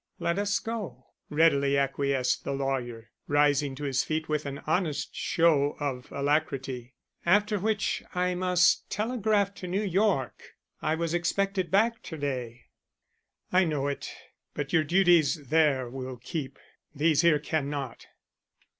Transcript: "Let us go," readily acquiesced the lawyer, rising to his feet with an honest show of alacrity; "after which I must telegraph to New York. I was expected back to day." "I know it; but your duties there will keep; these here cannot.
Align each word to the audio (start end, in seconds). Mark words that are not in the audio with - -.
"Let 0.17 0.39
us 0.39 0.57
go," 0.57 1.09
readily 1.29 1.77
acquiesced 1.77 2.43
the 2.43 2.53
lawyer, 2.53 3.11
rising 3.27 3.75
to 3.75 3.83
his 3.83 4.03
feet 4.03 4.27
with 4.27 4.47
an 4.47 4.63
honest 4.65 5.15
show 5.15 5.75
of 5.79 6.11
alacrity; 6.11 6.95
"after 7.23 7.59
which 7.59 8.01
I 8.15 8.33
must 8.33 8.89
telegraph 8.89 9.53
to 9.53 9.67
New 9.67 9.83
York. 9.83 10.55
I 10.81 10.95
was 10.95 11.13
expected 11.13 11.69
back 11.69 12.01
to 12.01 12.17
day." 12.17 12.63
"I 13.51 13.63
know 13.63 13.87
it; 13.87 14.11
but 14.55 14.73
your 14.73 14.83
duties 14.83 15.49
there 15.49 15.87
will 15.87 16.17
keep; 16.17 16.57
these 16.95 17.21
here 17.21 17.37
cannot. 17.37 18.07